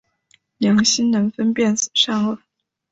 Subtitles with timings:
[0.57, 2.39] 良心能分辨善恶。